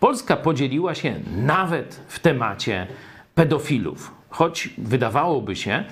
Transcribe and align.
Polska 0.00 0.36
podzieliła 0.36 0.94
się 0.94 1.20
nawet 1.36 2.00
w 2.08 2.18
temacie 2.18 2.86
pedofilów. 3.34 4.14
Choć 4.28 4.70
wydawałoby 4.78 5.56
się, 5.56 5.84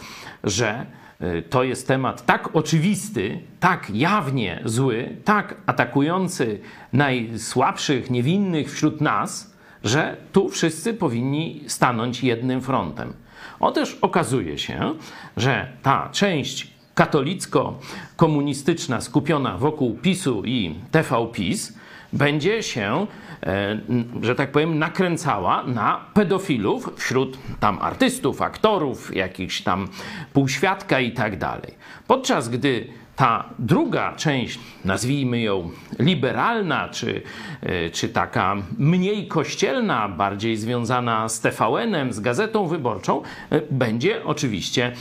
że 0.45 0.87
y, 1.23 1.43
to 1.51 1.65
jest 1.65 1.89
temat 1.89 2.27
tak 2.27 2.57
oczywisty, 2.57 3.41
tak 3.61 3.91
jawnie 3.91 4.63
zły, 4.65 5.17
tak 5.25 5.55
atakujący 5.67 6.61
najsłabszych, 6.93 8.11
niewinnych 8.11 8.73
wśród 8.73 9.01
nas, 9.01 9.55
że 9.85 10.17
tu 10.33 10.49
wszyscy 10.49 10.95
powinni 10.95 11.65
stanąć 11.67 12.25
jednym 12.25 12.61
frontem. 12.61 13.13
Otóż 13.61 13.99
okazuje 14.01 14.59
się, 14.59 14.95
że 15.37 15.69
ta 15.83 16.09
część 16.13 16.75
katolicko-komunistyczna 16.95 19.01
skupiona 19.01 19.59
wokół 19.59 19.99
PiSu 20.03 20.43
i 20.45 20.75
TV 20.91 21.27
PiS 21.33 21.73
będzie 22.15 22.63
się, 22.63 23.07
e, 23.43 23.79
że 24.23 24.35
tak 24.35 24.53
powiem, 24.53 24.79
nakręcała 24.79 25.63
na 25.63 26.01
pedofilów 26.15 26.91
wśród 26.97 27.39
tam 27.61 27.79
artystów, 27.81 28.43
aktorów, 28.43 29.17
jakichś 29.17 29.61
tam 29.61 29.89
półświadka 30.33 31.01
i 31.01 31.13
tak 31.13 31.39
dalej. 31.39 31.75
Podczas 32.07 32.49
gdy 32.49 32.87
ta 33.17 33.45
druga 33.59 34.13
część, 34.17 34.59
nazwijmy 34.85 35.41
ją 35.41 35.71
liberalna, 35.99 36.89
czy, 36.89 37.23
e, 37.63 37.91
czy 37.91 38.09
taka 38.09 38.57
mniej 38.79 39.29
kościelna, 39.29 40.09
bardziej 40.09 40.57
związana 40.57 41.29
z 41.29 41.41
TVN-em, 41.41 42.13
z 42.13 42.21
gazetą 42.21 42.67
wyborczą, 42.67 43.23
e, 43.51 43.61
będzie 43.71 44.25
oczywiście 44.25 44.93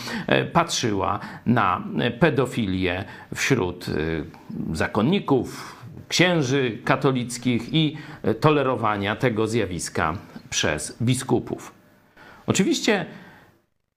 patrzyła 0.53 1.20
na 1.45 1.84
pedofilię 2.20 3.03
wśród 3.36 3.86
zakonników, 4.73 5.83
księży 6.13 6.77
katolickich 6.84 7.73
i 7.73 7.98
tolerowania 8.40 9.16
tego 9.16 9.48
zjawiska 9.48 10.17
przez 10.49 10.97
biskupów. 11.02 11.73
Oczywiście 12.47 13.06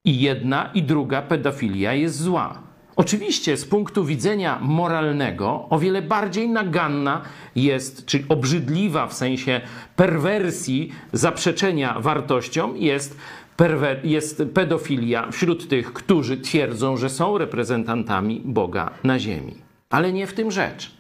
i 0.04 0.20
jedna, 0.20 0.70
i 0.74 0.82
druga 0.82 1.22
pedofilia 1.22 1.92
jest 1.92 2.16
zła. 2.16 2.62
Oczywiście 2.96 3.56
z 3.56 3.64
punktu 3.64 4.04
widzenia 4.04 4.58
moralnego 4.62 5.66
o 5.70 5.78
wiele 5.78 6.02
bardziej 6.02 6.48
naganna 6.48 7.22
jest, 7.56 8.06
czy 8.06 8.24
obrzydliwa 8.28 9.06
w 9.06 9.12
sensie 9.12 9.60
perwersji, 9.96 10.92
zaprzeczenia 11.12 12.00
wartościom 12.00 12.76
jest, 12.76 13.16
perwer- 13.58 14.04
jest 14.04 14.42
pedofilia 14.54 15.30
wśród 15.30 15.68
tych, 15.68 15.92
którzy 15.92 16.36
twierdzą, 16.36 16.96
że 16.96 17.10
są 17.10 17.38
reprezentantami 17.38 18.42
Boga 18.44 18.90
na 19.04 19.18
ziemi. 19.18 19.54
Ale 19.90 20.12
nie 20.12 20.26
w 20.26 20.34
tym 20.34 20.50
rzecz. 20.50 20.95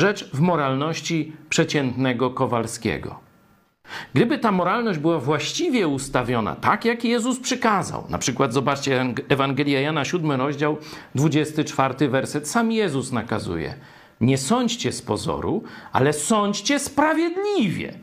Rzecz 0.00 0.30
w 0.30 0.40
moralności 0.40 1.32
przeciętnego 1.48 2.30
Kowalskiego. 2.30 3.20
Gdyby 4.14 4.38
ta 4.38 4.52
moralność 4.52 4.98
była 4.98 5.18
właściwie 5.18 5.88
ustawiona, 5.88 6.56
tak 6.56 6.84
jak 6.84 7.04
Jezus 7.04 7.40
przykazał, 7.40 8.04
na 8.08 8.18
przykład 8.18 8.52
zobaczcie 8.52 9.14
Ewangelia 9.28 9.80
Jana, 9.80 10.04
7 10.04 10.32
rozdział, 10.32 10.76
24 11.14 12.08
werset, 12.08 12.48
sam 12.48 12.72
Jezus 12.72 13.12
nakazuje: 13.12 13.74
Nie 14.20 14.38
sądźcie 14.38 14.92
z 14.92 15.02
pozoru, 15.02 15.62
ale 15.92 16.12
sądźcie 16.12 16.78
sprawiedliwie. 16.78 17.94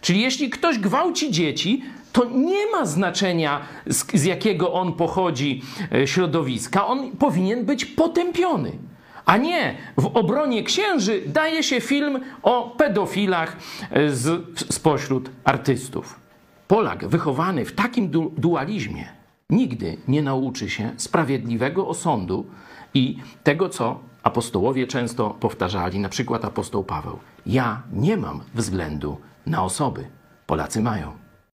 Czyli 0.00 0.20
jeśli 0.20 0.50
ktoś 0.50 0.78
gwałci 0.78 1.32
dzieci, 1.32 1.82
to 2.12 2.24
nie 2.24 2.70
ma 2.70 2.86
znaczenia, 2.86 3.60
z, 3.86 4.20
z 4.20 4.24
jakiego 4.24 4.72
on 4.72 4.92
pochodzi 4.92 5.62
e, 5.92 6.06
środowiska, 6.06 6.86
on 6.86 7.10
powinien 7.10 7.64
być 7.64 7.84
potępiony. 7.84 8.89
A 9.30 9.36
nie 9.36 9.76
w 9.96 10.06
obronie 10.06 10.62
księży 10.62 11.22
daje 11.26 11.62
się 11.62 11.80
film 11.80 12.20
o 12.42 12.74
pedofilach 12.78 13.56
e, 13.90 14.10
z, 14.10 14.44
spośród 14.72 15.30
artystów. 15.44 16.20
Polak 16.68 17.08
wychowany 17.08 17.64
w 17.64 17.72
takim 17.72 18.08
du 18.08 18.32
dualizmie 18.38 19.08
nigdy 19.50 19.96
nie 20.08 20.22
nauczy 20.22 20.70
się 20.70 20.92
sprawiedliwego 20.96 21.88
osądu 21.88 22.46
i 22.94 23.18
tego, 23.44 23.68
co 23.68 24.00
apostołowie 24.22 24.86
często 24.86 25.30
powtarzali, 25.30 25.98
na 25.98 26.08
przykład 26.08 26.44
apostoł 26.44 26.84
Paweł. 26.84 27.18
Ja 27.46 27.82
nie 27.92 28.16
mam 28.16 28.40
względu 28.54 29.16
na 29.46 29.62
osoby, 29.64 30.04
Polacy 30.46 30.80
mają. 30.80 31.29